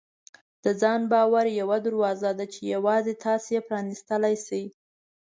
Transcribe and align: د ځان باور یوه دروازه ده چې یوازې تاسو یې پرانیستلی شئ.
د 0.63 0.65
ځان 0.81 1.01
باور 1.11 1.45
یوه 1.61 1.77
دروازه 1.85 2.31
ده 2.39 2.45
چې 2.53 2.61
یوازې 2.73 3.13
تاسو 3.25 3.47
یې 3.55 3.61
پرانیستلی 3.67 4.35
شئ. 4.45 4.65